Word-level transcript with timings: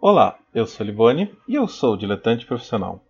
Olá, 0.00 0.38
eu 0.54 0.64
sou 0.64 0.86
Liboni 0.86 1.28
e 1.48 1.56
eu 1.56 1.66
sou 1.66 1.96
diletante 1.96 2.46
profissional. 2.46 3.04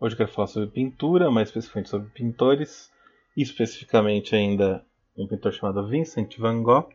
Hoje 0.00 0.14
eu 0.14 0.16
quero 0.16 0.32
falar 0.32 0.48
sobre 0.48 0.70
pintura, 0.70 1.30
mais 1.30 1.46
especificamente 1.46 1.88
sobre 1.88 2.08
pintores, 2.08 2.90
e 3.36 3.42
especificamente 3.42 4.34
ainda 4.34 4.84
um 5.16 5.28
pintor 5.28 5.52
chamado 5.52 5.86
Vincent 5.86 6.36
van 6.36 6.60
Gogh, 6.64 6.88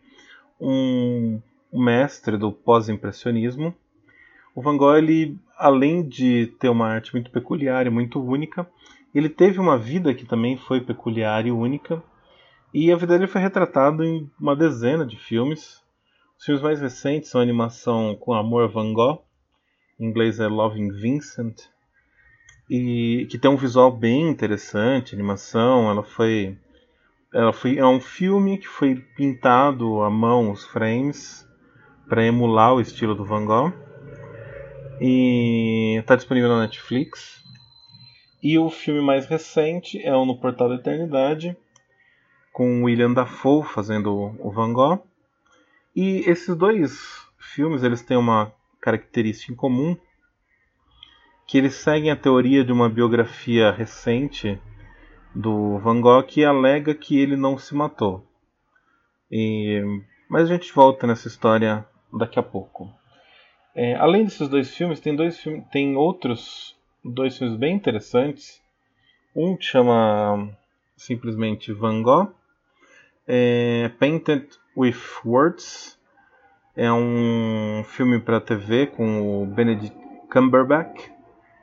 um 0.60 1.39
mestre 1.71 2.36
do 2.36 2.52
pós-impressionismo. 2.52 3.73
O 4.54 4.62
Van 4.62 4.75
Gogh, 4.75 4.98
ele, 4.98 5.39
além 5.57 6.05
de 6.05 6.48
ter 6.59 6.68
uma 6.68 6.89
arte 6.89 7.14
muito 7.14 7.32
peculiar 7.32 7.88
e 7.88 7.89
muito 7.89 8.21
única, 8.21 8.70
ele 9.16 9.29
teve 9.29 9.61
uma 9.61 9.77
vida 9.77 10.14
que 10.14 10.25
também 10.25 10.57
foi 10.57 10.82
peculiar 10.82 11.45
e 11.45 11.54
única, 11.54 12.04
e 12.73 12.91
a 12.91 12.98
vida 12.98 13.18
dele 13.18 13.32
foi 13.32 13.39
retratada 13.39 14.05
em 14.05 14.29
uma 14.38 14.57
dezena 14.57 15.05
de 15.05 15.16
filmes. 15.16 15.82
Os 16.38 16.43
filmes 16.43 16.61
mais 16.61 16.82
recentes 16.82 17.29
são 17.29 17.39
a 17.39 17.43
animação 17.45 18.14
com 18.14 18.34
Amor 18.34 18.68
Van 18.68 18.91
Gogh, 18.91 19.25
em 20.00 20.05
inglês 20.05 20.39
é 20.39 20.48
Loving 20.48 20.91
Vincent, 20.91 21.63
e 22.70 23.27
que 23.30 23.38
tem 23.38 23.49
um 23.49 23.58
visual 23.58 23.91
bem 23.91 24.30
interessante, 24.30 25.16
animação, 25.16 25.89
ela 25.89 26.03
foi 26.03 26.58
ela 27.34 27.53
foi 27.53 27.77
é 27.77 27.85
um 27.85 27.99
filme 27.99 28.58
que 28.58 28.67
foi 28.67 28.95
pintado 29.16 30.02
à 30.02 30.09
mão 30.09 30.52
os 30.52 30.66
frames 30.66 31.48
para 32.08 32.25
emular 32.25 32.73
o 32.73 32.81
estilo 32.81 33.13
do 33.13 33.25
Van 33.25 33.45
Gogh 33.45 33.73
e 34.99 35.98
está 36.00 36.16
disponível 36.16 36.50
na 36.50 36.61
Netflix. 36.61 37.44
E 38.41 38.58
o 38.58 38.70
filme 38.70 39.02
mais 39.02 39.25
recente 39.25 40.02
é 40.02 40.16
o 40.16 40.25
No 40.25 40.39
Portal 40.39 40.70
da 40.70 40.75
Eternidade, 40.75 41.58
com 42.53 42.84
William 42.84 43.14
Dafoe 43.14 43.64
fazendo 43.64 44.36
o 44.39 44.52
Van 44.52 44.73
Gogh. 44.73 45.03
E 45.95 46.20
esses 46.30 46.55
dois 46.55 47.27
filmes 47.38 47.84
eles 47.84 48.02
têm 48.02 48.17
uma 48.17 48.53
característica 48.88 49.52
em 49.52 49.55
comum, 49.55 49.98
que 51.45 51.58
eles 51.58 51.76
seguem 51.76 52.09
a 52.09 52.16
teoria 52.16 52.64
de 52.64 52.72
uma 52.72 52.88
biografia 52.88 53.70
recente 53.70 54.58
do 55.36 55.78
Van 55.80 56.00
Gogh 56.00 56.23
que 56.23 56.45
alega 56.45 56.95
que 56.95 57.20
ele 57.20 57.36
não 57.36 57.58
se 57.58 57.76
matou. 57.76 58.26
E... 59.30 59.81
Mas 60.30 60.50
a 60.50 60.53
gente 60.53 60.73
volta 60.73 61.06
nessa 61.06 61.28
história 61.28 61.86
daqui 62.14 62.39
a 62.39 62.44
pouco. 62.44 62.89
É, 63.76 63.95
além 63.95 64.23
desses 64.23 64.48
dois 64.48 64.73
filmes, 64.76 65.02
tem 65.02 65.16
dois 65.16 65.44
tem 65.72 65.98
outros 65.98 66.76
dois 67.04 67.38
filmes 67.38 67.58
bem 67.58 67.76
interessantes. 67.76 68.61
Um 69.36 69.58
chama 69.59 70.50
simplesmente 70.95 71.73
Van 71.73 72.02
Gogh, 72.02 72.31
é, 73.28 73.89
Painted 74.00 74.48
with 74.76 74.98
Words, 75.26 75.97
é 76.78 76.94
um 76.94 77.83
filme 77.83 78.20
para 78.20 78.39
TV 78.39 78.86
com 78.86 79.42
o 79.42 79.47
Benedict 79.47 79.97
Cumberbatch. 80.31 81.09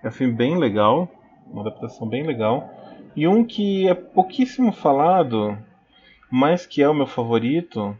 É 0.03 0.09
um 0.09 0.11
filme 0.11 0.35
bem 0.35 0.59
legal, 0.59 1.09
uma 1.47 1.63
adaptação 1.63 2.09
bem 2.09 2.27
legal. 2.27 2.69
E 3.15 3.29
um 3.29 3.45
que 3.45 3.87
é 3.89 3.95
pouquíssimo 3.95 4.73
falado, 4.73 5.57
mas 6.29 6.67
que 6.67 6.83
é 6.83 6.89
o 6.89 6.95
meu 6.95 7.07
favorito, 7.07 7.97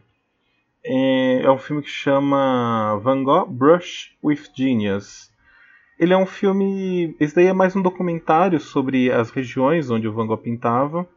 é, 0.83 1.43
é 1.43 1.49
um 1.49 1.57
filme 1.57 1.81
que 1.81 1.89
chama 1.89 2.99
Van 3.01 3.23
Gogh 3.23 3.45
Brush 3.45 4.13
with 4.21 4.49
Genius. 4.53 5.31
Ele 5.97 6.13
é 6.13 6.17
um 6.17 6.25
filme. 6.25 7.15
Esse 7.17 7.33
daí 7.33 7.45
é 7.45 7.53
mais 7.53 7.77
um 7.77 7.81
documentário 7.81 8.59
sobre 8.59 9.09
as 9.09 9.29
regiões 9.31 9.89
onde 9.89 10.05
o 10.05 10.11
Van 10.11 10.27
Gogh 10.27 10.41
pintava, 10.41 11.07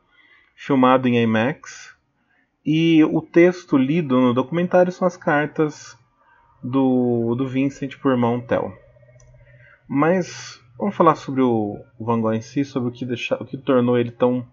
filmado 0.54 1.08
em 1.08 1.20
IMAX. 1.20 1.97
E 2.70 3.02
o 3.02 3.22
texto 3.22 3.78
lido 3.78 4.20
no 4.20 4.34
documentário 4.34 4.92
são 4.92 5.08
as 5.08 5.16
cartas 5.16 5.97
do, 6.62 7.34
do 7.34 7.48
Vincent 7.48 7.97
por 7.97 8.12
irmão 8.12 8.42
Tel. 8.42 8.77
Mas 9.88 10.62
vamos 10.77 10.94
falar 10.94 11.14
sobre 11.14 11.41
o, 11.41 11.83
Van 11.98 12.20
Gogh 12.20 12.34
em 12.34 12.42
si, 12.42 12.66
sobre 12.66 12.91
o 12.91 12.92
que, 12.92 13.06
deixa, 13.06 13.42
o 13.42 13.47
que 13.47 13.56
tornou 13.56 13.97
ele 13.97 14.10
tão 14.10 14.47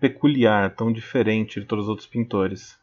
peculiar, 0.00 0.74
tão 0.74 0.90
diferente 0.90 1.60
de 1.60 1.66
todos 1.66 1.84
os 1.84 1.88
outros 1.88 2.08
pintores. 2.08 2.76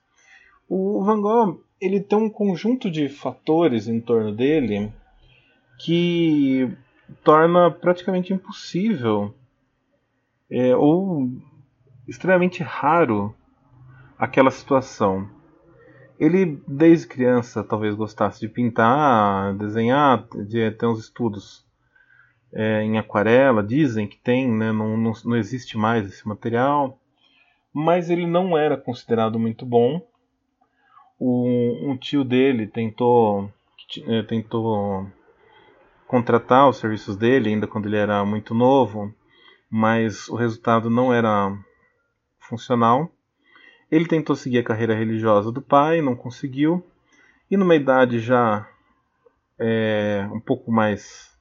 O 0.69 1.03
Van 1.03 1.19
Gogh 1.19 1.61
ele 1.81 1.99
tem 1.99 2.17
um 2.17 2.29
conjunto 2.29 2.89
de 2.89 3.09
fatores 3.09 3.89
em 3.89 3.99
torno 3.99 4.33
dele 4.33 4.93
que 5.77 6.71
torna 7.21 7.69
praticamente 7.69 8.31
impossível 8.31 9.35
é, 10.49 10.73
ou 10.73 11.29
extremamente 12.07 12.63
raro 12.63 13.35
aquela 14.23 14.51
situação. 14.51 15.29
Ele, 16.17 16.61
desde 16.65 17.07
criança, 17.07 17.61
talvez 17.61 17.93
gostasse 17.93 18.39
de 18.39 18.47
pintar, 18.47 19.53
desenhar, 19.55 20.25
de 20.47 20.71
ter 20.71 20.85
uns 20.85 20.99
estudos 20.99 21.65
é, 22.53 22.83
em 22.83 22.97
aquarela. 22.97 23.61
Dizem 23.61 24.07
que 24.07 24.17
tem, 24.17 24.49
né? 24.49 24.71
não, 24.71 24.95
não, 24.95 25.11
não 25.25 25.35
existe 25.35 25.77
mais 25.77 26.07
esse 26.07 26.25
material. 26.25 26.97
Mas 27.73 28.09
ele 28.09 28.25
não 28.25 28.57
era 28.57 28.77
considerado 28.77 29.37
muito 29.37 29.65
bom. 29.65 30.07
O, 31.19 31.91
um 31.91 31.97
tio 31.97 32.23
dele 32.23 32.65
tentou, 32.65 33.51
é, 34.07 34.23
tentou 34.23 35.05
contratar 36.07 36.69
os 36.69 36.77
serviços 36.77 37.17
dele, 37.17 37.49
ainda 37.49 37.67
quando 37.67 37.87
ele 37.87 37.97
era 37.97 38.23
muito 38.23 38.53
novo, 38.53 39.13
mas 39.69 40.29
o 40.29 40.35
resultado 40.37 40.89
não 40.89 41.13
era 41.13 41.51
funcional. 42.39 43.12
Ele 43.93 44.07
tentou 44.07 44.35
seguir 44.35 44.57
a 44.57 44.63
carreira 44.63 44.95
religiosa 44.95 45.51
do 45.51 45.61
pai, 45.61 46.01
não 46.01 46.15
conseguiu, 46.15 46.83
e 47.49 47.55
numa 47.55 47.75
idade 47.75 48.17
já 48.17 48.67
é, 49.59 50.27
um 50.33 50.39
pouco 50.39 50.71
mais, 50.71 51.31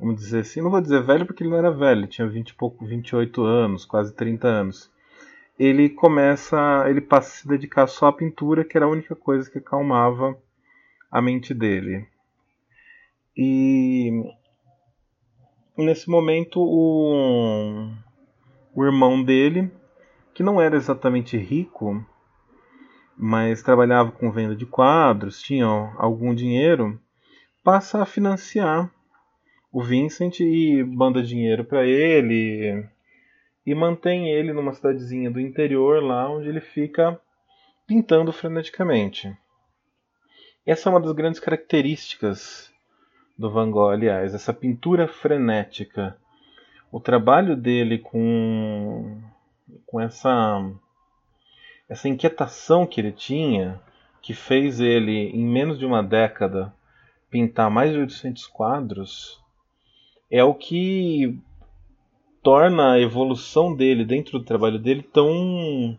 vamos 0.00 0.16
dizer 0.16 0.38
assim, 0.38 0.62
não 0.62 0.70
vou 0.70 0.80
dizer 0.80 1.02
velho 1.02 1.26
porque 1.26 1.42
ele 1.42 1.50
não 1.50 1.58
era 1.58 1.70
velho, 1.70 2.06
tinha 2.06 2.26
20 2.26 2.48
e 2.48 2.54
pouco, 2.54 2.86
28 2.86 3.44
anos, 3.44 3.84
quase 3.84 4.14
30 4.14 4.48
anos. 4.48 4.90
Ele 5.58 5.90
começa, 5.90 6.86
ele 6.88 7.02
passa 7.02 7.28
a 7.28 7.32
se 7.32 7.46
dedicar 7.46 7.86
só 7.86 8.06
à 8.06 8.12
pintura, 8.14 8.64
que 8.64 8.74
era 8.74 8.86
a 8.86 8.90
única 8.90 9.14
coisa 9.14 9.50
que 9.50 9.58
acalmava 9.58 10.38
a 11.10 11.20
mente 11.20 11.52
dele. 11.52 12.08
E 13.36 14.24
nesse 15.76 16.08
momento 16.08 16.62
o, 16.62 17.92
o 18.74 18.84
irmão 18.86 19.22
dele 19.22 19.70
que 20.38 20.42
não 20.44 20.62
era 20.62 20.76
exatamente 20.76 21.36
rico, 21.36 22.00
mas 23.16 23.60
trabalhava 23.60 24.12
com 24.12 24.30
venda 24.30 24.54
de 24.54 24.64
quadros, 24.64 25.42
tinha 25.42 25.66
algum 25.96 26.32
dinheiro, 26.32 26.96
passa 27.64 28.00
a 28.00 28.06
financiar 28.06 28.88
o 29.72 29.82
Vincent 29.82 30.38
e 30.38 30.84
manda 30.84 31.24
dinheiro 31.24 31.64
para 31.64 31.84
ele 31.84 32.86
e 33.66 33.74
mantém 33.74 34.30
ele 34.30 34.52
numa 34.52 34.72
cidadezinha 34.72 35.28
do 35.28 35.40
interior 35.40 36.00
lá 36.00 36.30
onde 36.30 36.48
ele 36.48 36.60
fica 36.60 37.20
pintando 37.84 38.32
freneticamente. 38.32 39.36
Essa 40.64 40.88
é 40.88 40.92
uma 40.92 41.00
das 41.00 41.10
grandes 41.10 41.40
características 41.40 42.72
do 43.36 43.50
Van 43.50 43.72
Gogh, 43.72 43.90
aliás, 43.90 44.32
essa 44.34 44.54
pintura 44.54 45.08
frenética. 45.08 46.16
O 46.92 47.00
trabalho 47.00 47.56
dele 47.56 47.98
com 47.98 49.20
com 49.86 50.00
essa 50.00 50.62
essa 51.88 52.08
inquietação 52.08 52.86
que 52.86 53.00
ele 53.00 53.12
tinha, 53.12 53.80
que 54.20 54.34
fez 54.34 54.78
ele 54.78 55.30
em 55.30 55.46
menos 55.46 55.78
de 55.78 55.86
uma 55.86 56.02
década 56.02 56.72
pintar 57.30 57.70
mais 57.70 57.92
de 57.92 57.98
800 57.98 58.46
quadros, 58.46 59.40
é 60.30 60.44
o 60.44 60.54
que 60.54 61.38
torna 62.42 62.92
a 62.92 63.00
evolução 63.00 63.74
dele 63.74 64.04
dentro 64.04 64.38
do 64.38 64.44
trabalho 64.44 64.78
dele 64.78 65.02
tão 65.02 65.98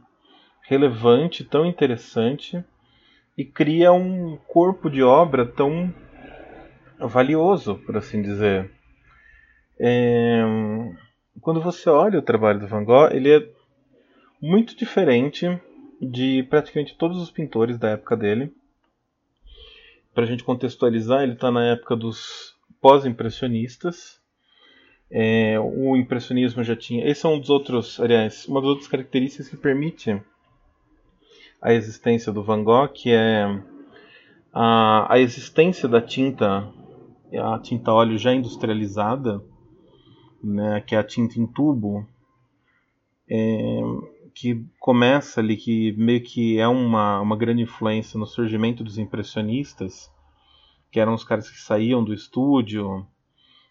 relevante, 0.61 1.43
tão 1.43 1.65
interessante 1.65 2.63
e 3.37 3.43
cria 3.43 3.91
um 3.91 4.37
corpo 4.47 4.89
de 4.89 5.01
obra 5.01 5.45
tão 5.45 5.93
valioso, 6.99 7.75
por 7.85 7.97
assim 7.97 8.21
dizer. 8.21 8.69
É... 9.79 10.43
Quando 11.41 11.61
você 11.61 11.89
olha 11.89 12.19
o 12.19 12.23
trabalho 12.23 12.59
do 12.59 12.67
Van 12.67 12.83
Gogh, 12.83 13.09
ele 13.13 13.31
é 13.31 13.58
muito 14.41 14.75
diferente 14.75 15.59
de 16.01 16.43
praticamente 16.43 16.95
todos 16.95 17.21
os 17.21 17.29
pintores 17.29 17.77
da 17.77 17.89
época 17.89 18.15
dele. 18.15 18.53
Para 20.13 20.23
a 20.23 20.27
gente 20.27 20.43
contextualizar, 20.43 21.23
ele 21.23 21.33
está 21.33 21.51
na 21.51 21.65
época 21.65 21.95
dos 21.95 22.55
pós-impressionistas. 22.81 24.19
É, 25.11 25.59
o 25.59 25.97
impressionismo 25.97 26.63
já 26.63 26.75
tinha. 26.75 27.05
Esse 27.07 27.25
é 27.25 27.29
um 27.29 27.39
dos 27.39 27.49
outros, 27.49 27.99
aliás, 27.99 28.47
uma 28.47 28.61
das 28.61 28.69
outras 28.69 28.87
características 28.87 29.49
que 29.49 29.57
permite 29.57 30.21
a 31.61 31.73
existência 31.73 32.31
do 32.31 32.43
Van 32.43 32.63
Gogh, 32.63 32.89
que 32.89 33.11
é 33.11 33.43
a, 34.53 35.13
a 35.13 35.19
existência 35.19 35.89
da 35.89 36.01
tinta, 36.01 36.71
a 37.33 37.59
tinta 37.59 37.91
óleo 37.91 38.17
já 38.17 38.33
industrializada, 38.33 39.43
né, 40.43 40.81
que 40.81 40.95
é 40.95 40.99
a 40.99 41.03
tinta 41.03 41.39
em 41.39 41.45
tubo. 41.45 42.07
É, 43.29 43.81
que 44.33 44.65
começa 44.79 45.39
ali, 45.39 45.57
que 45.57 45.91
meio 45.93 46.21
que 46.21 46.57
é 46.59 46.67
uma, 46.67 47.19
uma 47.19 47.35
grande 47.35 47.63
influência 47.63 48.19
no 48.19 48.25
surgimento 48.25 48.83
dos 48.83 48.97
impressionistas, 48.97 50.11
que 50.91 50.99
eram 50.99 51.13
os 51.13 51.23
caras 51.23 51.49
que 51.49 51.59
saíam 51.59 52.03
do 52.03 52.13
estúdio 52.13 53.05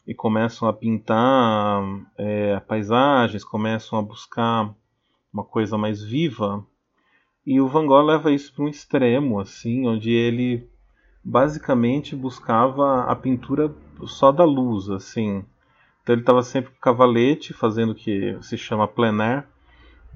e 0.07 0.15
começam 0.15 0.69
a 0.69 0.73
pintar 0.73 1.83
é, 2.17 2.61
paisagens, 2.61 3.45
começam 3.45 3.99
a 3.99 4.03
buscar 4.03 4.75
uma 5.33 5.45
coisa 5.45 5.77
mais 5.77 6.03
viva. 6.03 6.65
E 7.47 7.61
o 7.61 7.69
Van 7.69 7.87
Gogh 7.87 8.03
leva 8.03 8.33
isso 8.33 8.53
para 8.55 8.65
um 8.65 8.69
extremo, 8.69 9.41
assim, 9.41 9.87
onde 9.87 10.11
ele 10.11 10.69
basicamente 11.23 12.17
buscava 12.17 13.05
a 13.05 13.15
pintura 13.15 13.75
só 14.07 14.33
da 14.33 14.45
luz, 14.45 14.89
assim. 14.89 15.45
Então 16.03 16.15
ele 16.15 16.23
estava 16.23 16.43
sempre 16.43 16.71
com 16.73 16.81
cavalete, 16.81 17.53
fazendo 17.53 17.93
o 17.93 17.95
que 17.95 18.39
se 18.41 18.57
chama 18.57 18.89
plein 18.89 19.21
air, 19.21 19.47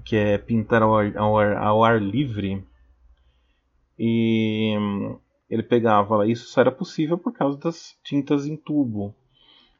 que 0.04 0.16
é 0.16 0.38
pintar 0.38 0.82
ao 0.82 0.96
ar, 0.96 1.16
ao 1.16 1.38
ar, 1.38 1.56
ao 1.56 1.84
ar 1.84 2.02
livre. 2.02 2.64
E 3.98 4.74
ele 5.48 5.62
pegava, 5.62 6.26
isso 6.26 6.48
só 6.48 6.62
era 6.62 6.72
possível 6.72 7.18
por 7.18 7.32
causa 7.32 7.58
das 7.58 7.96
tintas 8.02 8.46
em 8.46 8.56
tubo. 8.56 9.14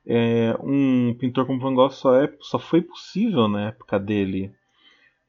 É, 0.06 0.56
um 0.60 1.14
pintor 1.18 1.46
como 1.46 1.60
Van 1.60 1.74
Gogh 1.74 1.90
só, 1.90 2.20
é, 2.20 2.32
só 2.40 2.58
foi 2.58 2.82
possível 2.82 3.48
na 3.48 3.68
época 3.68 3.98
dele. 3.98 4.52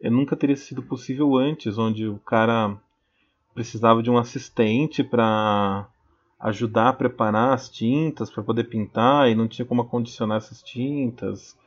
É, 0.01 0.09
nunca 0.09 0.35
teria 0.35 0.55
sido 0.55 0.83
possível 0.83 1.37
antes, 1.37 1.77
onde 1.77 2.07
o 2.07 2.19
cara 2.19 2.77
precisava 3.53 4.03
de 4.03 4.09
um 4.09 4.17
assistente 4.17 5.03
para 5.03 5.87
ajudar 6.39 6.89
a 6.89 6.93
preparar 6.93 7.53
as 7.53 7.69
tintas 7.69 8.29
para 8.29 8.43
poder 8.43 8.65
pintar 8.65 9.29
e 9.29 9.35
não 9.35 9.47
tinha 9.47 9.65
como 9.65 9.81
acondicionar 9.81 10.37
essas 10.37 10.61
tintas. 10.61 11.57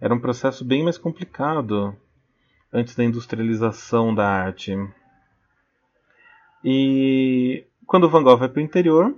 Era 0.00 0.14
um 0.14 0.20
processo 0.20 0.64
bem 0.64 0.82
mais 0.82 0.96
complicado 0.96 1.94
antes 2.76 2.94
da 2.94 3.02
industrialização 3.02 4.14
da 4.14 4.28
arte. 4.28 4.76
E 6.62 7.64
quando 7.86 8.08
Van 8.08 8.22
Gogh 8.22 8.36
vai 8.36 8.48
para 8.50 8.60
o 8.60 8.64
interior, 8.64 9.16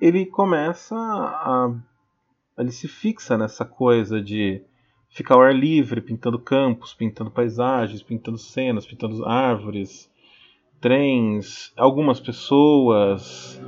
ele 0.00 0.24
começa 0.24 0.94
a. 0.94 1.74
Ele 2.56 2.70
se 2.70 2.86
fixa 2.86 3.36
nessa 3.36 3.64
coisa 3.64 4.22
de 4.22 4.62
ficar 5.10 5.34
ao 5.34 5.42
ar 5.42 5.54
livre, 5.54 6.00
pintando 6.00 6.38
campos, 6.38 6.94
pintando 6.94 7.30
paisagens, 7.30 8.02
pintando 8.02 8.38
cenas, 8.38 8.86
pintando 8.86 9.26
árvores, 9.26 10.10
trens, 10.80 11.72
algumas 11.76 12.20
pessoas. 12.20 13.60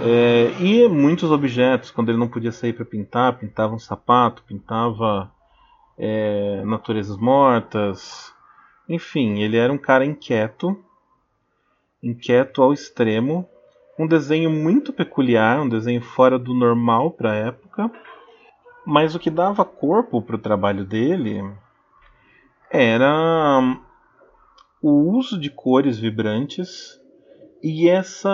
É, 0.00 0.52
e 0.62 0.88
muitos 0.88 1.30
objetos, 1.30 1.90
quando 1.90 2.08
ele 2.08 2.18
não 2.18 2.28
podia 2.28 2.52
sair 2.52 2.72
para 2.72 2.84
pintar, 2.84 3.38
pintava 3.38 3.74
um 3.74 3.78
sapato, 3.78 4.42
pintava 4.44 5.30
é, 5.98 6.62
naturezas 6.64 7.16
mortas. 7.16 8.32
Enfim, 8.88 9.40
ele 9.40 9.56
era 9.56 9.72
um 9.72 9.78
cara 9.78 10.04
inquieto, 10.04 10.82
inquieto 12.02 12.62
ao 12.62 12.72
extremo, 12.72 13.48
um 13.98 14.06
desenho 14.06 14.50
muito 14.50 14.92
peculiar, 14.92 15.60
um 15.60 15.68
desenho 15.68 16.00
fora 16.00 16.38
do 16.38 16.54
normal 16.54 17.10
para 17.10 17.32
a 17.32 17.36
época. 17.36 17.90
Mas 18.86 19.14
o 19.14 19.18
que 19.18 19.28
dava 19.28 19.64
corpo 19.64 20.22
para 20.22 20.36
o 20.36 20.40
trabalho 20.40 20.84
dele 20.84 21.44
era 22.70 23.60
o 24.80 24.90
uso 25.16 25.38
de 25.38 25.50
cores 25.50 25.98
vibrantes 25.98 27.00
e 27.62 27.88
essa 27.88 28.30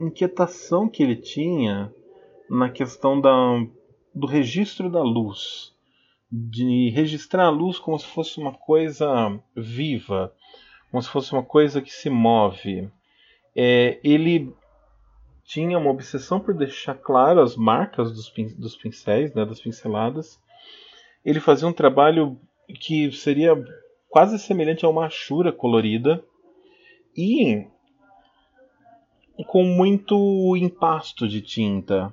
inquietação 0.00 0.88
que 0.88 1.02
ele 1.02 1.16
tinha 1.16 1.92
na 2.48 2.70
questão 2.70 3.20
da, 3.20 3.30
do 4.14 4.26
registro 4.26 4.90
da 4.90 5.02
luz, 5.02 5.71
de 6.32 6.88
registrar 6.88 7.44
a 7.44 7.50
luz 7.50 7.78
como 7.78 7.98
se 7.98 8.06
fosse 8.06 8.40
uma 8.40 8.54
coisa 8.54 9.38
viva, 9.54 10.32
como 10.90 11.02
se 11.02 11.10
fosse 11.10 11.30
uma 11.32 11.42
coisa 11.42 11.82
que 11.82 11.92
se 11.92 12.08
move. 12.08 12.88
É, 13.54 14.00
ele 14.02 14.50
tinha 15.44 15.76
uma 15.76 15.90
obsessão 15.90 16.40
por 16.40 16.54
deixar 16.54 16.94
claro 16.94 17.42
as 17.42 17.54
marcas 17.54 18.12
dos, 18.12 18.30
pin 18.30 18.46
dos 18.56 18.74
pincéis, 18.74 19.34
né, 19.34 19.44
das 19.44 19.60
pinceladas. 19.60 20.40
Ele 21.22 21.38
fazia 21.38 21.68
um 21.68 21.72
trabalho 21.72 22.40
que 22.80 23.12
seria 23.12 23.52
quase 24.08 24.38
semelhante 24.38 24.86
a 24.86 24.88
uma 24.88 25.06
achura 25.06 25.52
colorida 25.52 26.24
e 27.14 27.66
com 29.46 29.64
muito 29.64 30.56
impasto 30.56 31.28
de 31.28 31.42
tinta. 31.42 32.10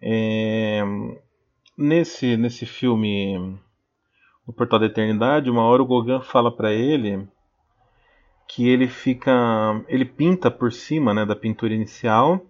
É, 0.00 0.82
nesse, 1.76 2.36
nesse 2.36 2.64
filme, 2.64 3.58
O 4.46 4.52
Portal 4.52 4.78
da 4.78 4.86
Eternidade, 4.86 5.50
uma 5.50 5.62
hora 5.62 5.82
o 5.82 5.86
Gauguin 5.86 6.20
fala 6.22 6.54
para 6.54 6.72
ele 6.72 7.28
que 8.48 8.68
ele 8.68 8.86
fica, 8.86 9.32
ele 9.88 10.04
pinta 10.04 10.50
por 10.50 10.72
cima 10.72 11.12
né, 11.12 11.26
da 11.26 11.34
pintura 11.34 11.74
inicial 11.74 12.46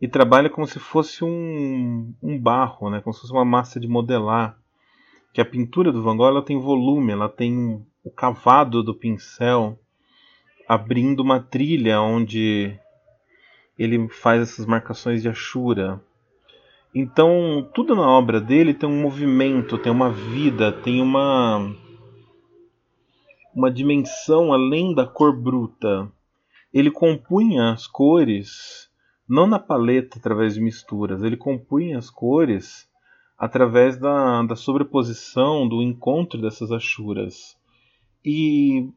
e 0.00 0.08
trabalha 0.08 0.48
como 0.48 0.66
se 0.66 0.78
fosse 0.78 1.22
um, 1.22 2.14
um 2.22 2.38
barro, 2.38 2.88
né, 2.88 3.00
como 3.02 3.12
se 3.12 3.20
fosse 3.20 3.32
uma 3.32 3.44
massa 3.44 3.78
de 3.78 3.86
modelar. 3.86 4.58
Que 5.32 5.40
a 5.40 5.44
pintura 5.44 5.92
do 5.92 6.02
Van 6.02 6.16
Gogh 6.16 6.26
ela 6.26 6.42
tem 6.42 6.58
volume, 6.58 7.12
ela 7.12 7.28
tem 7.28 7.86
o 8.02 8.10
cavado 8.10 8.82
do 8.82 8.94
pincel 8.94 9.78
abrindo 10.66 11.20
uma 11.20 11.38
trilha 11.38 12.00
onde 12.00 12.78
ele 13.78 14.08
faz 14.08 14.42
essas 14.42 14.66
marcações 14.66 15.22
de 15.22 15.28
achura. 15.28 16.00
Então, 16.94 17.68
tudo 17.72 17.94
na 17.94 18.08
obra 18.08 18.40
dele 18.40 18.74
tem 18.74 18.88
um 18.88 19.00
movimento, 19.00 19.78
tem 19.78 19.92
uma 19.92 20.10
vida, 20.10 20.72
tem 20.72 21.00
uma 21.00 21.74
uma 23.54 23.70
dimensão 23.70 24.52
além 24.52 24.94
da 24.94 25.06
cor 25.06 25.36
bruta. 25.36 26.10
Ele 26.72 26.90
compunha 26.90 27.72
as 27.72 27.86
cores 27.86 28.90
não 29.30 29.46
na 29.46 29.60
paleta 29.60 30.18
através 30.18 30.54
de 30.54 30.60
misturas, 30.60 31.22
ele 31.22 31.36
compunha 31.36 31.96
as 31.96 32.10
cores 32.10 32.90
através 33.38 33.96
da, 33.96 34.42
da 34.42 34.56
sobreposição, 34.56 35.68
do 35.68 35.80
encontro 35.80 36.40
dessas 36.42 36.72
achuras. 36.72 37.56
E 38.24 38.90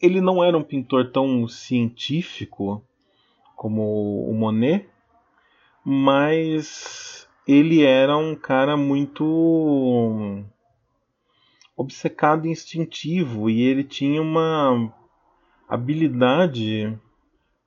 ele 0.00 0.20
não 0.20 0.42
era 0.42 0.56
um 0.56 0.62
pintor 0.62 1.10
tão 1.10 1.48
científico 1.48 2.80
como 3.56 4.24
o 4.30 4.32
Monet, 4.32 4.88
mas 5.84 7.21
ele 7.46 7.82
era 7.82 8.16
um 8.16 8.34
cara 8.34 8.76
muito 8.76 10.44
obcecado 11.76 12.46
e 12.46 12.50
instintivo 12.50 13.50
e 13.50 13.62
ele 13.62 13.82
tinha 13.82 14.22
uma 14.22 14.92
habilidade 15.68 16.98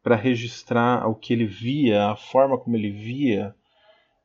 para 0.01 0.15
registrar 0.15 1.07
o 1.09 1.15
que 1.15 1.33
ele 1.33 1.45
via, 1.45 2.11
a 2.11 2.15
forma 2.15 2.57
como 2.57 2.75
ele 2.75 2.91
via, 2.91 3.55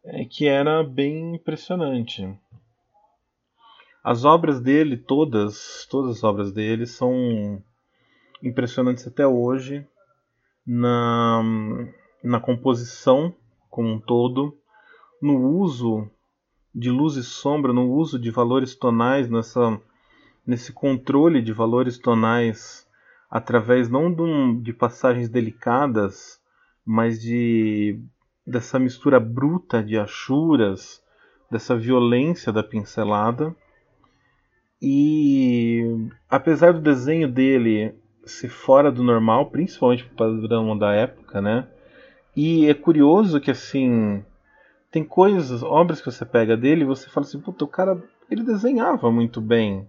é, 0.04 0.24
que 0.24 0.46
era 0.46 0.84
bem 0.84 1.34
impressionante. 1.34 2.38
As 4.04 4.24
obras 4.24 4.60
dele, 4.60 4.96
todas, 4.96 5.86
todas 5.90 6.18
as 6.18 6.24
obras 6.24 6.52
dele 6.52 6.86
são 6.86 7.62
impressionantes 8.42 9.06
até 9.06 9.26
hoje 9.26 9.86
na, 10.66 11.42
na 12.22 12.40
composição 12.40 13.34
como 13.68 13.88
um 13.88 14.00
todo, 14.00 14.56
no 15.20 15.36
uso 15.58 16.08
de 16.74 16.90
luz 16.90 17.16
e 17.16 17.22
sombra, 17.22 17.72
no 17.72 17.90
uso 17.92 18.18
de 18.18 18.30
valores 18.30 18.74
tonais, 18.74 19.28
nessa, 19.28 19.80
nesse 20.46 20.72
controle 20.72 21.42
de 21.42 21.52
valores 21.52 21.98
tonais 21.98 22.88
através 23.30 23.88
não 23.88 24.12
de, 24.12 24.22
um, 24.22 24.60
de 24.60 24.72
passagens 24.72 25.28
delicadas, 25.28 26.40
mas 26.84 27.20
de 27.20 28.00
dessa 28.44 28.78
mistura 28.78 29.20
bruta 29.20 29.82
de 29.82 29.96
achuras, 29.96 31.00
dessa 31.50 31.76
violência 31.76 32.52
da 32.52 32.62
pincelada. 32.62 33.54
E 34.82 36.08
apesar 36.28 36.72
do 36.72 36.80
desenho 36.80 37.30
dele 37.30 37.94
ser 38.24 38.48
fora 38.48 38.90
do 38.90 39.04
normal, 39.04 39.50
principalmente 39.50 40.04
para 40.04 40.30
o 40.30 40.40
padrão 40.40 40.76
da 40.76 40.92
época, 40.92 41.40
né? 41.40 41.68
E 42.34 42.66
é 42.66 42.74
curioso 42.74 43.40
que 43.40 43.50
assim 43.50 44.24
tem 44.90 45.04
coisas, 45.04 45.62
obras 45.62 46.00
que 46.00 46.10
você 46.10 46.24
pega 46.24 46.56
dele 46.56 46.82
e 46.82 46.86
você 46.86 47.08
fala 47.08 47.26
assim, 47.26 47.40
puta, 47.40 47.64
o 47.64 47.68
cara 47.68 48.02
ele 48.30 48.42
desenhava 48.42 49.10
muito 49.10 49.40
bem. 49.40 49.86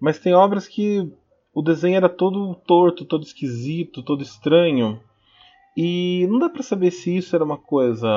Mas 0.00 0.18
tem 0.18 0.34
obras 0.34 0.68
que 0.68 1.10
o 1.52 1.62
desenho 1.62 1.96
era 1.96 2.08
todo 2.08 2.54
torto, 2.54 3.04
todo 3.04 3.24
esquisito, 3.24 4.02
todo 4.02 4.22
estranho. 4.22 5.00
E 5.76 6.26
não 6.30 6.38
dá 6.38 6.48
para 6.48 6.62
saber 6.62 6.90
se 6.90 7.16
isso 7.16 7.34
era 7.34 7.44
uma 7.44 7.58
coisa 7.58 8.08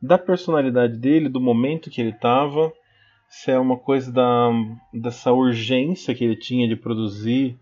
da 0.00 0.16
personalidade 0.16 0.96
dele, 0.96 1.28
do 1.28 1.40
momento 1.40 1.90
que 1.90 2.00
ele 2.00 2.10
estava, 2.10 2.72
se 3.28 3.50
é 3.50 3.58
uma 3.58 3.76
coisa 3.76 4.12
da, 4.12 4.50
dessa 4.92 5.32
urgência 5.32 6.14
que 6.14 6.24
ele 6.24 6.36
tinha 6.36 6.68
de 6.68 6.76
produzir 6.76 7.58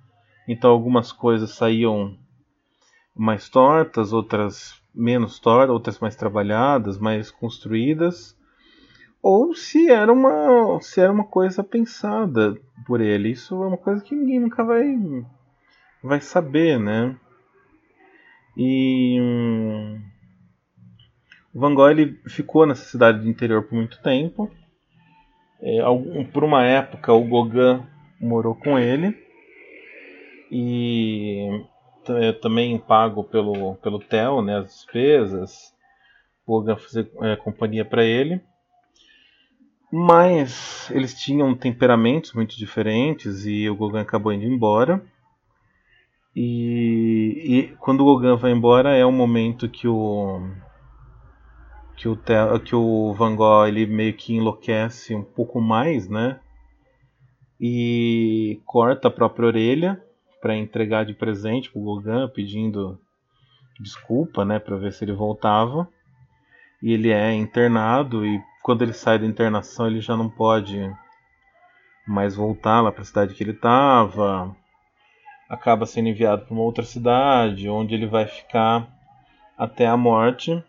então 0.48 0.70
algumas 0.70 1.10
coisas 1.10 1.50
saíam 1.50 2.16
mais 3.14 3.48
tortas, 3.48 4.12
outras 4.12 4.80
menos 4.96 5.38
tortas, 5.38 5.70
outras 5.70 5.98
mais 5.98 6.16
trabalhadas, 6.16 6.98
mais 6.98 7.30
construídas, 7.30 8.36
ou 9.22 9.54
se 9.54 9.90
era 9.90 10.12
uma 10.12 10.80
se 10.80 11.00
era 11.00 11.12
uma 11.12 11.24
coisa 11.24 11.62
pensada 11.62 12.56
por 12.86 13.00
ele. 13.00 13.30
Isso 13.30 13.62
é 13.62 13.66
uma 13.66 13.76
coisa 13.76 14.02
que 14.02 14.14
ninguém 14.14 14.40
nunca 14.40 14.64
vai 14.64 14.84
vai 16.02 16.20
saber, 16.20 16.78
né? 16.78 17.16
E 18.56 19.20
hum, 19.20 20.00
Van 21.54 21.74
Gogh 21.74 21.90
ele 21.90 22.18
ficou 22.28 22.66
nessa 22.66 22.84
cidade 22.84 23.20
do 23.20 23.28
interior 23.28 23.64
por 23.64 23.74
muito 23.74 24.00
tempo. 24.02 24.50
É, 25.60 25.78
por 26.32 26.44
uma 26.44 26.64
época 26.64 27.12
o 27.12 27.24
Gauguin 27.26 27.82
morou 28.20 28.54
com 28.54 28.78
ele 28.78 29.16
e 30.50 31.64
também 32.40 32.78
pago 32.78 33.24
pelo 33.24 33.74
pelo 33.76 33.98
Theo, 33.98 34.42
né, 34.42 34.58
as 34.58 34.66
despesas. 34.66 35.74
O 36.46 36.60
Gauguin 36.60 36.80
fazer 36.80 37.10
é, 37.22 37.36
companhia 37.36 37.84
para 37.84 38.04
ele. 38.04 38.40
Mas 39.90 40.90
eles 40.90 41.14
tinham 41.14 41.54
temperamentos 41.54 42.32
muito 42.32 42.56
diferentes 42.56 43.46
e 43.46 43.68
o 43.68 43.76
Gauguin 43.76 43.98
acabou 43.98 44.32
indo 44.32 44.44
embora. 44.44 45.02
E, 46.34 47.42
e 47.44 47.76
quando 47.78 48.02
o 48.02 48.18
Gauguin 48.18 48.40
vai 48.40 48.52
embora 48.52 48.94
é 48.94 49.04
o 49.04 49.12
momento 49.12 49.68
que 49.68 49.88
o 49.88 50.40
que 51.96 52.08
o, 52.08 52.16
que 52.62 52.76
o 52.76 53.14
Van 53.14 53.34
Gogh 53.34 53.66
ele 53.66 53.86
meio 53.86 54.12
que 54.14 54.34
enlouquece 54.34 55.14
um 55.14 55.24
pouco 55.24 55.60
mais, 55.60 56.08
né? 56.08 56.38
E 57.58 58.60
corta 58.66 59.08
a 59.08 59.10
própria 59.10 59.46
orelha 59.46 60.05
para 60.40 60.56
entregar 60.56 61.04
de 61.04 61.14
presente 61.14 61.70
para 61.70 61.80
o 61.80 61.84
Gauguin, 61.84 62.28
pedindo 62.32 62.98
desculpa, 63.80 64.44
né, 64.44 64.58
para 64.58 64.76
ver 64.76 64.92
se 64.92 65.04
ele 65.04 65.12
voltava. 65.12 65.88
E 66.82 66.92
ele 66.92 67.10
é 67.10 67.32
internado 67.32 68.24
e 68.24 68.40
quando 68.62 68.82
ele 68.82 68.92
sai 68.92 69.18
da 69.18 69.26
internação 69.26 69.86
ele 69.86 70.00
já 70.00 70.16
não 70.16 70.28
pode 70.28 70.78
mais 72.06 72.36
voltar 72.36 72.80
lá 72.80 72.92
para 72.92 73.02
a 73.02 73.04
cidade 73.04 73.34
que 73.34 73.42
ele 73.42 73.52
estava. 73.52 74.54
Acaba 75.48 75.86
sendo 75.86 76.08
enviado 76.08 76.44
para 76.44 76.54
uma 76.54 76.62
outra 76.62 76.84
cidade, 76.84 77.68
onde 77.68 77.94
ele 77.94 78.06
vai 78.06 78.26
ficar 78.26 78.88
até 79.56 79.86
a 79.86 79.96
morte 79.96 80.62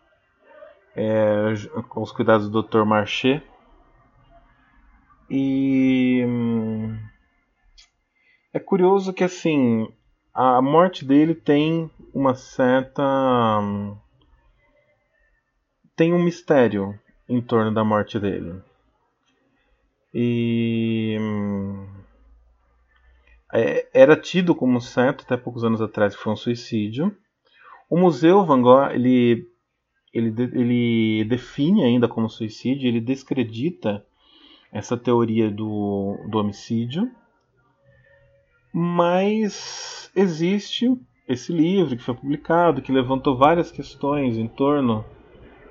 é, 0.96 1.52
com 1.88 2.02
os 2.02 2.10
cuidados 2.10 2.48
do 2.48 2.62
Dr. 2.62 2.84
Marché. 2.84 3.42
E 5.30 6.24
hum, 6.26 6.98
é 8.52 8.58
curioso 8.58 9.12
que 9.12 9.24
assim 9.24 9.88
a 10.32 10.62
morte 10.62 11.04
dele 11.04 11.34
tem 11.34 11.90
uma 12.14 12.34
certa 12.34 13.02
hum, 13.60 13.96
tem 15.96 16.12
um 16.12 16.22
mistério 16.22 16.98
em 17.28 17.40
torno 17.40 17.74
da 17.74 17.84
morte 17.84 18.18
dele. 18.18 18.62
E 20.14 21.16
hum, 21.20 21.86
é, 23.52 23.88
era 23.92 24.16
tido 24.16 24.54
como 24.54 24.80
certo 24.80 25.24
até 25.24 25.36
poucos 25.36 25.64
anos 25.64 25.80
atrás 25.80 26.14
que 26.14 26.22
foi 26.22 26.32
um 26.32 26.36
suicídio. 26.36 27.14
O 27.90 27.98
Museu 27.98 28.44
Van 28.44 28.62
Gogh 28.62 28.90
ele 28.92 29.46
ele, 30.12 30.32
ele 30.54 31.24
define 31.24 31.84
ainda 31.84 32.08
como 32.08 32.30
suicídio, 32.30 32.88
ele 32.88 33.00
descredita 33.00 34.04
essa 34.72 34.96
teoria 34.96 35.50
do, 35.50 36.16
do 36.30 36.38
homicídio, 36.38 37.10
mas 38.80 40.08
existe 40.14 40.96
esse 41.26 41.52
livro 41.52 41.96
que 41.96 42.02
foi 42.04 42.14
publicado, 42.14 42.80
que 42.80 42.92
levantou 42.92 43.36
várias 43.36 43.72
questões 43.72 44.38
em 44.38 44.46
torno 44.46 45.04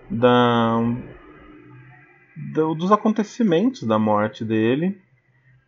da, 0.10 0.78
do, 2.54 2.76
dos 2.76 2.92
acontecimentos 2.92 3.84
da 3.84 3.98
morte 3.98 4.44
dele, 4.44 5.00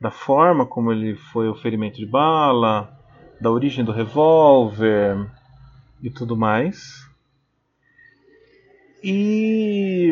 da 0.01 0.11
forma 0.11 0.65
como 0.65 0.91
ele 0.91 1.15
foi 1.15 1.47
o 1.47 1.55
ferimento 1.55 1.95
de 1.95 2.05
bala, 2.05 2.93
da 3.39 3.49
origem 3.49 3.85
do 3.85 3.93
revólver 3.93 5.25
e 6.03 6.09
tudo 6.09 6.35
mais. 6.35 7.09
E 9.01 10.11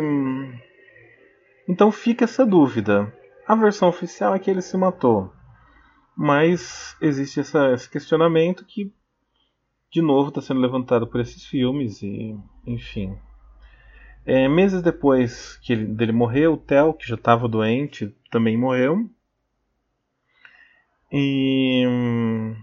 então 1.68 1.92
fica 1.92 2.24
essa 2.24 2.46
dúvida. 2.46 3.14
A 3.46 3.54
versão 3.54 3.90
oficial 3.90 4.34
é 4.34 4.40
que 4.40 4.50
ele 4.50 4.62
se 4.62 4.78
matou, 4.78 5.34
mas 6.18 6.98
existe 7.00 7.40
essa, 7.40 7.72
esse 7.74 7.88
questionamento 7.88 8.66
que 8.66 8.92
de 9.92 10.02
novo 10.02 10.30
está 10.30 10.42
sendo 10.42 10.60
levantado 10.60 11.06
por 11.06 11.22
esses 11.22 11.46
filmes 11.46 12.02
e 12.02 12.36
enfim. 12.66 13.16
É, 14.26 14.48
meses 14.50 14.82
depois 14.82 15.58
que 15.58 15.72
ele, 15.74 15.86
dele 15.86 16.12
morrer, 16.12 16.48
o 16.48 16.58
Theo, 16.58 16.94
que 16.94 17.08
já 17.08 17.16
estava 17.16 17.48
doente, 17.48 18.14
também 18.32 18.58
morreu. 18.58 19.08
E 21.12 21.86
hum, 21.88 22.56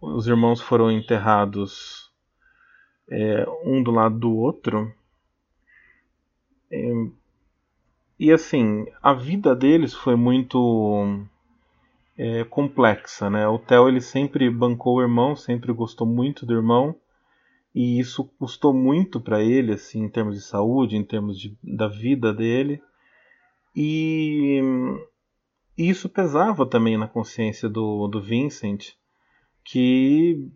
os 0.00 0.28
irmãos 0.28 0.60
foram 0.60 0.90
enterrados 0.92 2.12
é, 3.10 3.44
um 3.64 3.82
do 3.82 3.90
lado 3.90 4.18
do 4.18 4.36
outro. 4.36 4.94
E 8.18 8.30
assim, 8.30 8.86
a 9.02 9.14
vida 9.14 9.56
deles 9.56 9.94
foi 9.94 10.14
muito 10.14 11.26
é, 12.18 12.42
complexa, 12.44 13.30
né? 13.30 13.46
O 13.46 13.58
Theo 13.58 13.88
ele 13.88 14.00
sempre 14.00 14.50
bancou 14.50 14.96
o 14.96 15.02
irmão, 15.02 15.36
sempre 15.36 15.72
gostou 15.72 16.06
muito 16.06 16.44
do 16.44 16.52
irmão, 16.52 16.96
e 17.72 18.00
isso 18.00 18.24
custou 18.38 18.74
muito 18.74 19.20
para 19.20 19.40
ele, 19.40 19.72
assim, 19.72 20.02
em 20.02 20.08
termos 20.08 20.34
de 20.34 20.42
saúde, 20.42 20.96
em 20.96 21.04
termos 21.04 21.38
de, 21.38 21.56
da 21.62 21.86
vida 21.86 22.34
dele, 22.34 22.82
e 23.74 24.60
isso 25.76 26.08
pesava 26.08 26.66
também 26.66 26.98
na 26.98 27.06
consciência 27.06 27.68
do, 27.68 28.08
do 28.08 28.20
Vincent, 28.20 28.94
que 29.64 30.50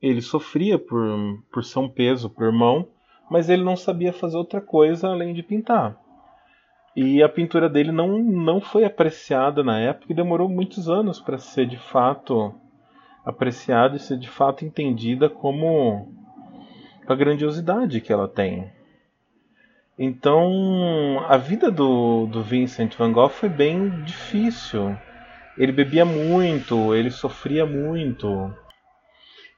ele 0.00 0.22
sofria 0.22 0.78
por, 0.78 1.02
por 1.52 1.62
ser 1.62 1.80
um 1.80 1.88
peso 1.88 2.30
para 2.30 2.44
o 2.44 2.48
irmão, 2.48 2.88
mas 3.30 3.50
ele 3.50 3.62
não 3.62 3.76
sabia 3.76 4.12
fazer 4.12 4.38
outra 4.38 4.60
coisa 4.60 5.08
além 5.08 5.34
de 5.34 5.42
pintar. 5.42 6.00
E 6.96 7.22
a 7.22 7.28
pintura 7.28 7.68
dele 7.68 7.92
não, 7.92 8.18
não 8.18 8.60
foi 8.60 8.84
apreciada 8.84 9.62
na 9.62 9.78
época 9.78 10.12
e 10.12 10.16
demorou 10.16 10.48
muitos 10.48 10.88
anos 10.88 11.20
para 11.20 11.38
ser 11.38 11.66
de 11.66 11.76
fato 11.76 12.54
apreciada 13.24 13.96
e 13.96 14.00
ser 14.00 14.18
de 14.18 14.28
fato 14.28 14.64
entendida 14.64 15.28
como 15.28 16.12
a 17.06 17.14
grandiosidade 17.14 18.00
que 18.00 18.12
ela 18.12 18.26
tem. 18.26 18.70
Então, 19.98 21.24
a 21.26 21.36
vida 21.36 21.70
do, 21.70 22.26
do 22.26 22.42
Vincent 22.42 22.96
van 22.96 23.12
Gogh 23.12 23.28
foi 23.30 23.48
bem 23.48 24.02
difícil. 24.04 24.96
Ele 25.56 25.72
bebia 25.72 26.04
muito, 26.04 26.94
ele 26.94 27.10
sofria 27.10 27.66
muito, 27.66 28.54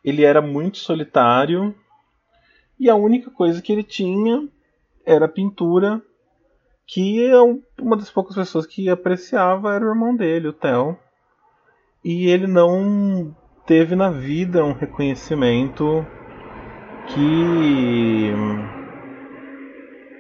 ele 0.03 0.25
era 0.25 0.41
muito 0.41 0.79
solitário 0.79 1.75
e 2.79 2.89
a 2.89 2.95
única 2.95 3.31
coisa 3.31 3.61
que 3.61 3.71
ele 3.71 3.83
tinha 3.83 4.49
era 5.05 5.29
pintura, 5.29 6.01
que 6.93 7.25
é 7.25 7.41
uma 7.81 7.97
das 7.97 8.11
poucas 8.11 8.35
pessoas 8.35 8.67
que 8.67 8.89
apreciava 8.89 9.73
era 9.73 9.85
o 9.87 9.91
irmão 9.91 10.17
dele, 10.17 10.49
o 10.49 10.53
Theo. 10.53 10.99
E 12.05 12.27
ele 12.27 12.49
não 12.49 13.35
teve 13.65 13.95
na 13.95 14.11
vida 14.11 14.65
um 14.65 14.73
reconhecimento 14.73 16.05
que 17.07 18.33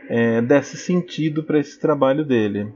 é, 0.08 0.40
desse 0.42 0.76
sentido 0.76 1.42
para 1.42 1.58
esse 1.58 1.80
trabalho 1.80 2.24
dele. 2.24 2.72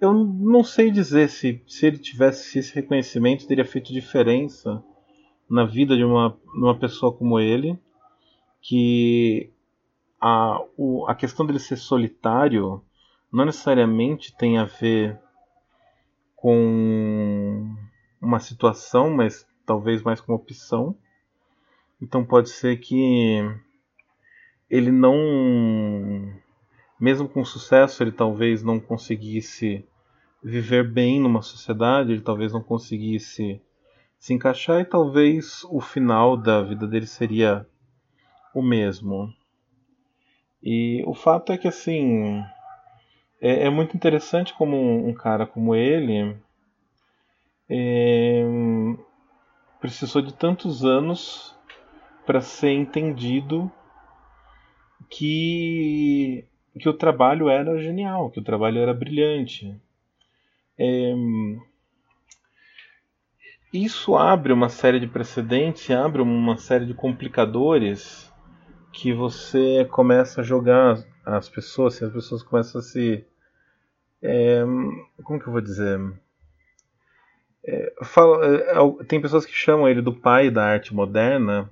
Eu 0.00 0.14
não 0.14 0.64
sei 0.64 0.90
dizer 0.90 1.28
se, 1.28 1.62
se 1.66 1.86
ele 1.86 1.98
tivesse 1.98 2.58
esse 2.58 2.74
reconhecimento 2.74 3.46
teria 3.46 3.66
feito 3.66 3.92
diferença 3.92 4.82
na 5.48 5.66
vida 5.66 5.94
de 5.94 6.04
uma, 6.04 6.34
uma 6.54 6.78
pessoa 6.78 7.12
como 7.12 7.38
ele 7.38 7.78
que 8.62 9.50
a, 10.18 10.58
o, 10.74 11.06
a 11.06 11.14
questão 11.14 11.44
dele 11.44 11.58
ser 11.58 11.76
solitário 11.76 12.82
não 13.32 13.44
necessariamente 13.44 14.36
tem 14.36 14.58
a 14.58 14.64
ver 14.64 15.18
com 16.34 17.76
uma 18.20 18.40
situação, 18.40 19.10
mas 19.10 19.46
talvez 19.64 20.02
mais 20.02 20.20
com 20.20 20.32
opção. 20.32 20.96
Então 22.00 22.24
pode 22.24 22.50
ser 22.50 22.78
que 22.78 23.42
ele 24.68 24.90
não, 24.90 26.32
mesmo 26.98 27.28
com 27.28 27.44
sucesso, 27.44 28.02
ele 28.02 28.12
talvez 28.12 28.62
não 28.62 28.80
conseguisse 28.80 29.84
viver 30.42 30.90
bem 30.90 31.20
numa 31.20 31.42
sociedade, 31.42 32.12
ele 32.12 32.22
talvez 32.22 32.52
não 32.52 32.62
conseguisse 32.62 33.60
se 34.18 34.34
encaixar 34.34 34.80
e 34.80 34.84
talvez 34.84 35.64
o 35.64 35.80
final 35.80 36.36
da 36.36 36.62
vida 36.62 36.86
dele 36.86 37.06
seria 37.06 37.66
o 38.54 38.62
mesmo. 38.62 39.32
E 40.62 41.02
o 41.06 41.14
fato 41.14 41.52
é 41.52 41.58
que 41.58 41.68
assim 41.68 42.42
é, 43.40 43.66
é 43.66 43.70
muito 43.70 43.96
interessante 43.96 44.54
como 44.54 44.76
um, 44.76 45.08
um 45.08 45.14
cara 45.14 45.46
como 45.46 45.74
ele 45.74 46.36
é, 47.68 48.44
precisou 49.80 50.20
de 50.20 50.34
tantos 50.34 50.84
anos 50.84 51.56
para 52.26 52.40
ser 52.40 52.72
entendido 52.72 53.70
que 55.08 56.44
que 56.78 56.88
o 56.88 56.94
trabalho 56.94 57.48
era 57.48 57.76
genial, 57.82 58.30
que 58.30 58.38
o 58.38 58.44
trabalho 58.44 58.78
era 58.78 58.94
brilhante. 58.94 59.76
É, 60.78 61.12
isso 63.72 64.16
abre 64.16 64.52
uma 64.52 64.68
série 64.68 64.98
de 64.98 65.06
precedentes, 65.06 65.90
abre 65.90 66.22
uma 66.22 66.56
série 66.56 66.86
de 66.86 66.94
complicadores 66.94 68.32
que 68.92 69.12
você 69.12 69.86
começa 69.90 70.40
a 70.40 70.44
jogar 70.44 71.04
as 71.24 71.48
pessoas, 71.48 71.94
assim, 71.94 72.06
as 72.06 72.12
pessoas 72.12 72.42
começam 72.42 72.80
a 72.80 72.82
se. 72.82 73.24
É, 74.22 74.62
como 75.24 75.40
que 75.40 75.46
eu 75.46 75.52
vou 75.52 75.60
dizer? 75.60 75.98
É, 77.64 77.92
fala, 78.02 78.46
é, 78.46 79.04
tem 79.04 79.20
pessoas 79.20 79.46
que 79.46 79.52
chamam 79.52 79.88
ele 79.88 80.02
do 80.02 80.14
pai 80.14 80.50
da 80.50 80.64
arte 80.64 80.94
moderna, 80.94 81.70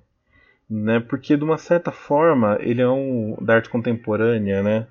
né? 0.68 1.00
Porque 1.00 1.36
de 1.36 1.44
uma 1.44 1.58
certa 1.58 1.90
forma 1.90 2.58
ele 2.60 2.82
é 2.82 2.88
um 2.88 3.36
da 3.40 3.54
arte 3.56 3.70
contemporânea, 3.70 4.62
né? 4.62 4.86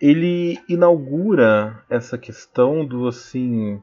Ele 0.00 0.58
inaugura 0.68 1.82
essa 1.90 2.16
questão 2.16 2.84
do 2.84 3.08
assim 3.08 3.82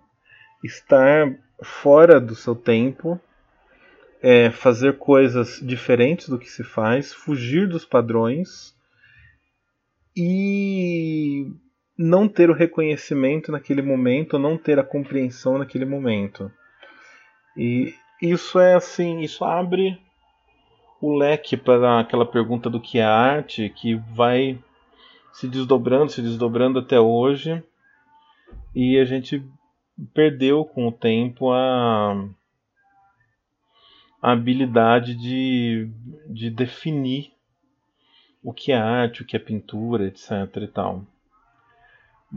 estar 0.64 1.36
fora 1.62 2.20
do 2.20 2.36
seu 2.36 2.56
tempo, 2.56 3.20
é, 4.22 4.50
fazer 4.50 4.98
coisas 4.98 5.60
diferentes 5.62 6.30
do 6.30 6.40
que 6.40 6.50
se 6.50 6.64
faz, 6.64 7.14
fugir 7.14 7.68
dos 7.68 7.86
padrões 7.86 8.76
e 10.16 11.52
não 11.98 12.28
ter 12.28 12.50
o 12.50 12.54
reconhecimento 12.54 13.52
naquele 13.52 13.82
momento, 13.82 14.38
não 14.38 14.58
ter 14.58 14.80
a 14.80 14.84
compreensão 14.84 15.58
naquele 15.58 15.86
momento. 15.86 16.52
E 17.56 17.94
isso 18.22 18.60
é 18.60 18.76
assim, 18.76 19.22
isso 19.22 19.44
abre 19.46 20.00
o 21.02 21.16
leque 21.16 21.56
para 21.56 22.00
aquela 22.00 22.26
pergunta 22.26 22.70
do 22.70 22.82
que 22.82 23.00
é 23.00 23.04
arte, 23.04 23.70
que 23.70 23.96
vai 24.14 24.60
se 25.32 25.48
desdobrando, 25.48 26.12
se 26.12 26.22
desdobrando 26.22 26.80
até 26.80 27.00
hoje. 27.00 27.64
E 28.74 28.98
a 28.98 29.06
gente 29.06 29.44
perdeu 30.14 30.66
com 30.66 30.88
o 30.88 30.92
tempo 30.92 31.52
a, 31.52 32.14
a 34.22 34.32
habilidade 34.32 35.16
de, 35.16 35.90
de 36.28 36.50
definir 36.50 37.32
o 38.44 38.54
que 38.54 38.72
é 38.72 38.76
arte, 38.76 39.22
o 39.22 39.26
que 39.26 39.36
é 39.36 39.40
pintura, 39.40 40.08
etc. 40.08 40.32
e 40.58 40.68
tal. 40.68 41.06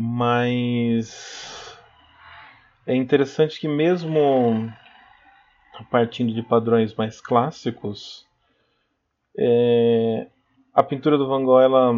Mas 0.01 1.77
é 2.87 2.95
interessante 2.95 3.59
que 3.59 3.67
mesmo 3.67 4.73
partindo 5.91 6.33
de 6.33 6.41
padrões 6.41 6.95
mais 6.95 7.21
clássicos, 7.21 8.25
é, 9.37 10.29
a 10.73 10.85
pintura 10.85 11.19
do 11.19 11.27
Van 11.27 11.43
Gogh 11.45 11.61
ela 11.61 11.93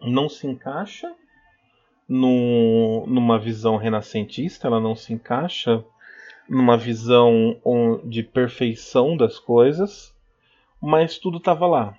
não 0.00 0.28
se 0.28 0.48
encaixa 0.48 1.14
no, 2.08 3.06
numa 3.06 3.38
visão 3.38 3.76
renascentista, 3.76 4.66
ela 4.66 4.80
não 4.80 4.96
se 4.96 5.12
encaixa 5.12 5.84
numa 6.48 6.76
visão 6.76 7.56
de 8.04 8.24
perfeição 8.24 9.16
das 9.16 9.38
coisas, 9.38 10.12
mas 10.82 11.18
tudo 11.18 11.38
estava 11.38 11.68
lá. 11.68 11.96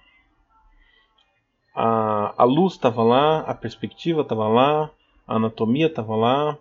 A, 1.74 2.34
a 2.38 2.44
luz 2.44 2.74
estava 2.74 3.02
lá, 3.04 3.42
a 3.42 3.54
perspectiva 3.54 4.22
estava 4.22 4.48
lá, 4.48 4.90
a 5.28 5.36
anatomia 5.36 5.88
estava 5.88 6.16
lá, 6.16 6.58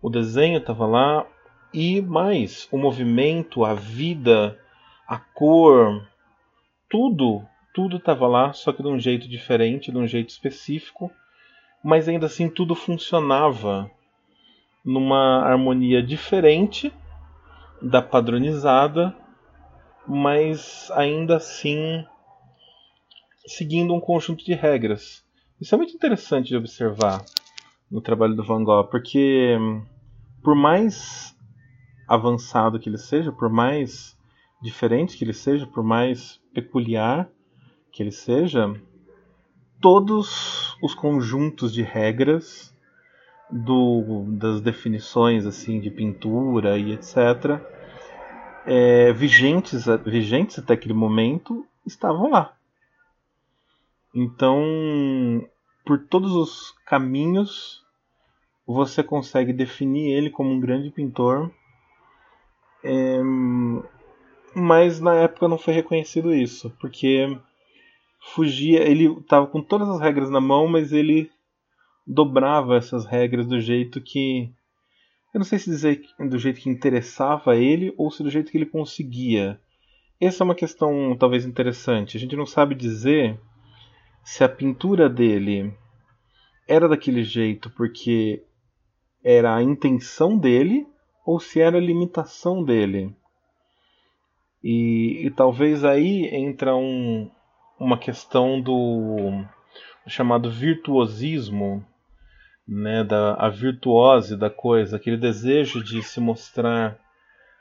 o 0.00 0.08
desenho 0.08 0.58
estava 0.58 0.86
lá, 0.86 1.26
e 1.72 2.00
mais, 2.00 2.68
o 2.70 2.78
movimento, 2.78 3.64
a 3.64 3.74
vida, 3.74 4.58
a 5.08 5.18
cor, 5.18 6.06
tudo, 6.88 7.42
tudo 7.74 7.96
estava 7.96 8.26
lá, 8.26 8.52
só 8.52 8.72
que 8.72 8.82
de 8.82 8.88
um 8.88 8.98
jeito 8.98 9.28
diferente, 9.28 9.90
de 9.90 9.98
um 9.98 10.06
jeito 10.06 10.30
específico 10.30 11.10
mas 11.82 12.08
ainda 12.08 12.26
assim 12.26 12.48
tudo 12.48 12.74
funcionava 12.74 13.90
numa 14.84 15.42
harmonia 15.42 16.02
diferente 16.02 16.92
da 17.80 18.00
padronizada, 18.00 19.14
mas 20.06 20.90
ainda 20.92 21.36
assim 21.36 22.06
seguindo 23.46 23.94
um 23.94 24.00
conjunto 24.00 24.44
de 24.44 24.54
regras. 24.54 25.24
Isso 25.60 25.74
é 25.74 25.78
muito 25.78 25.94
interessante 25.94 26.48
de 26.48 26.56
observar 26.56 27.24
no 27.90 28.00
trabalho 28.00 28.34
do 28.34 28.44
Van 28.44 28.64
Gogh, 28.64 28.88
porque 28.88 29.56
por 30.42 30.54
mais 30.54 31.36
avançado 32.08 32.78
que 32.80 32.88
ele 32.88 32.98
seja, 32.98 33.30
por 33.30 33.48
mais 33.48 34.16
diferente 34.62 35.16
que 35.16 35.24
ele 35.24 35.32
seja, 35.32 35.66
por 35.66 35.84
mais 35.84 36.40
peculiar 36.52 37.28
que 37.92 38.02
ele 38.02 38.10
seja, 38.10 38.74
todos 39.80 40.76
os 40.82 40.94
conjuntos 40.94 41.72
de 41.72 41.82
regras 41.82 42.74
do, 43.50 44.24
das 44.28 44.60
definições 44.60 45.44
assim 45.44 45.78
de 45.80 45.90
pintura 45.90 46.78
e 46.78 46.92
etc. 46.92 47.60
É, 48.64 49.12
vigentes, 49.12 49.84
vigentes 50.04 50.58
até 50.58 50.74
aquele 50.74 50.94
momento 50.94 51.66
estavam 51.84 52.30
lá. 52.30 52.56
Então, 54.14 55.46
por 55.84 56.06
todos 56.06 56.32
os 56.32 56.70
caminhos, 56.86 57.82
você 58.66 59.02
consegue 59.02 59.52
definir 59.52 60.12
ele 60.12 60.30
como 60.30 60.50
um 60.50 60.60
grande 60.60 60.90
pintor, 60.90 61.50
é, 62.84 63.20
mas 64.54 65.00
na 65.00 65.14
época 65.14 65.48
não 65.48 65.58
foi 65.58 65.74
reconhecido 65.74 66.34
isso, 66.34 66.70
porque 66.80 67.38
fugia, 68.34 68.82
ele 68.88 69.06
estava 69.18 69.46
com 69.46 69.62
todas 69.62 69.88
as 69.88 70.00
regras 70.00 70.30
na 70.30 70.40
mão, 70.40 70.66
mas 70.66 70.92
ele 70.92 71.30
dobrava 72.06 72.76
essas 72.76 73.04
regras 73.06 73.46
do 73.46 73.60
jeito 73.60 74.00
que 74.00 74.52
eu 75.32 75.38
não 75.38 75.44
sei 75.44 75.58
se 75.58 75.70
dizer 75.70 76.02
do 76.18 76.38
jeito 76.38 76.60
que 76.60 76.68
interessava 76.68 77.52
a 77.52 77.56
ele 77.56 77.94
ou 77.96 78.10
se 78.10 78.22
do 78.22 78.28
jeito 78.28 78.50
que 78.50 78.58
ele 78.58 78.66
conseguia. 78.66 79.58
Essa 80.20 80.42
é 80.42 80.44
uma 80.44 80.54
questão 80.54 81.16
talvez 81.18 81.46
interessante. 81.46 82.16
A 82.16 82.20
gente 82.20 82.36
não 82.36 82.44
sabe 82.44 82.74
dizer 82.74 83.40
se 84.22 84.44
a 84.44 84.48
pintura 84.48 85.08
dele 85.08 85.74
era 86.68 86.88
daquele 86.88 87.22
jeito 87.24 87.70
porque 87.70 88.44
era 89.22 89.54
a 89.54 89.62
intenção 89.62 90.38
dele 90.38 90.86
ou 91.24 91.38
se 91.38 91.60
era 91.60 91.76
a 91.76 91.80
limitação 91.80 92.64
dele. 92.64 93.14
E, 94.62 95.26
e 95.26 95.30
talvez 95.30 95.84
aí 95.84 96.26
entra 96.32 96.74
um, 96.74 97.30
uma 97.78 97.98
questão 97.98 98.60
do 98.60 99.44
chamado 100.06 100.50
virtuosismo, 100.50 101.84
né, 102.66 103.02
da 103.04 103.34
a 103.34 103.48
virtuose 103.48 104.36
da 104.36 104.50
coisa, 104.50 104.96
aquele 104.96 105.16
desejo 105.16 105.82
de 105.82 106.02
se 106.02 106.20
mostrar 106.20 106.98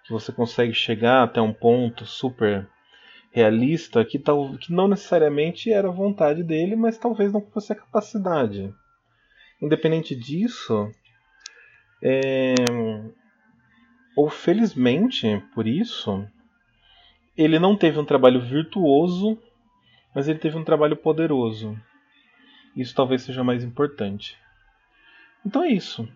que 0.06 0.12
você 0.12 0.32
consegue 0.32 0.74
chegar 0.74 1.24
até 1.24 1.42
um 1.42 1.54
ponto 1.54 2.06
super 2.06 2.68
realista 3.32 4.04
que, 4.04 4.20
tal, 4.20 4.58
que 4.58 4.74
não 4.74 4.88
necessariamente 4.88 5.72
era 5.72 5.90
vontade 5.90 6.44
dele, 6.44 6.76
mas 6.76 6.98
talvez 6.98 7.32
não 7.32 7.42
fosse 7.42 7.72
a 7.72 7.76
capacidade. 7.76 8.74
Independente 9.62 10.16
disso, 10.16 10.92
é, 12.04 12.54
ou 14.16 14.30
felizmente 14.30 15.42
por 15.54 15.68
isso, 15.68 16.28
ele 17.38 17.58
não 17.58 17.76
teve 17.76 18.00
um 18.00 18.06
trabalho 18.06 18.42
virtuoso 18.42 19.38
mas 20.14 20.28
ele 20.28 20.40
teve 20.40 20.58
um 20.58 20.64
trabalho 20.64 20.96
poderoso. 20.96 21.78
Isso 22.76 22.94
talvez 22.96 23.24
seja 23.24 23.44
mais 23.44 23.64
importante. 23.64 24.38
Então 25.46 25.64
é 25.64 25.70
isso. 25.70 26.08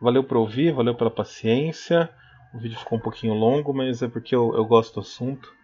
Valeu 0.00 0.22
por 0.22 0.36
ouvir, 0.36 0.72
valeu 0.72 0.94
pela 0.94 1.10
paciência. 1.10 2.10
O 2.52 2.58
vídeo 2.58 2.78
ficou 2.78 2.98
um 2.98 3.00
pouquinho 3.00 3.34
longo, 3.34 3.72
mas 3.72 4.02
é 4.02 4.08
porque 4.08 4.34
eu, 4.34 4.54
eu 4.54 4.64
gosto 4.64 4.94
do 4.94 5.00
assunto. 5.00 5.54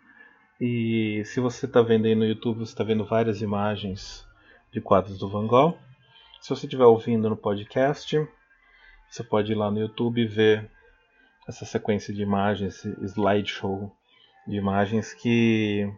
E 0.61 1.23
se 1.25 1.41
você 1.41 1.67
está 1.67 1.83
vendo 1.83 2.07
aí 2.07 2.15
no 2.15 2.25
YouTube, 2.25 2.59
você 2.59 2.73
está 2.73 2.85
vendo 2.85 3.05
várias 3.05 3.41
imagens 3.43 4.27
de 4.71 4.81
quadros 4.81 5.19
do 5.19 5.29
Van 5.29 5.47
Gogh. 5.47 5.77
Se 6.41 6.49
você 6.51 6.67
estiver 6.67 6.85
ouvindo 6.85 7.29
no 7.29 7.37
podcast, 7.37 8.17
você 9.09 9.23
pode 9.23 9.53
ir 9.53 9.55
lá 9.55 9.71
no 9.71 9.79
YouTube 9.79 10.23
e 10.23 10.27
ver 10.27 10.71
essa 11.47 11.65
sequência 11.65 12.15
de 12.15 12.23
imagens, 12.23 12.75
esse 12.75 13.05
slideshow 13.05 13.93
de 14.47 14.57
imagens 14.57 15.13
que 15.15 15.93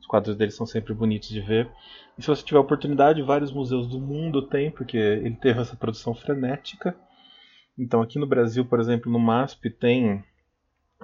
os 0.00 0.06
quadros 0.06 0.36
dele 0.36 0.50
são 0.50 0.66
sempre 0.66 0.94
bonitos 0.94 1.28
de 1.28 1.40
ver. 1.40 1.70
E 2.18 2.22
se 2.22 2.28
você 2.28 2.44
tiver 2.44 2.58
oportunidade, 2.58 3.22
vários 3.22 3.52
museus 3.52 3.86
do 3.88 4.00
mundo 4.00 4.42
tem, 4.42 4.70
porque 4.70 4.96
ele 4.96 5.36
teve 5.36 5.60
essa 5.60 5.76
produção 5.76 6.14
frenética. 6.14 6.96
Então 7.78 8.02
aqui 8.02 8.18
no 8.18 8.26
Brasil, 8.26 8.64
por 8.64 8.80
exemplo, 8.80 9.10
no 9.10 9.18
MASP 9.18 9.70
tem 9.70 10.22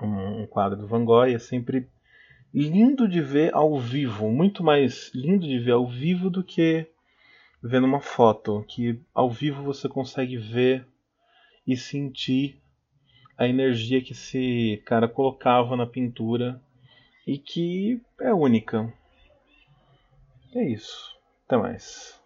um, 0.01 0.43
um 0.43 0.47
quadro 0.47 0.79
do 0.79 0.87
Van 0.87 1.05
Gogh 1.05 1.27
e 1.27 1.35
é 1.35 1.39
sempre 1.39 1.89
lindo 2.59 3.07
de 3.09 3.21
ver 3.21 3.55
ao 3.55 3.79
vivo, 3.79 4.33
muito 4.33 4.65
mais 4.65 5.13
lindo 5.15 5.47
de 5.47 5.61
ver 5.61 5.73
ao 5.73 5.87
vivo 5.87 6.29
do 6.29 6.43
que 6.43 6.87
ver 7.63 7.81
numa 7.81 8.01
foto, 8.01 8.65
que 8.67 9.01
ao 9.15 9.31
vivo 9.31 9.63
você 9.63 9.89
consegue 9.89 10.37
ver 10.37 10.85
e 11.65 11.77
sentir 11.77 12.61
a 13.37 13.47
energia 13.47 14.03
que 14.03 14.11
esse 14.11 14.83
cara 14.85 15.07
colocava 15.07 15.77
na 15.77 15.87
pintura 15.87 16.61
e 17.25 17.39
que 17.39 18.01
é 18.21 18.35
única. 18.35 18.93
É 20.53 20.65
isso. 20.65 21.17
Até 21.47 21.57
mais. 21.57 22.18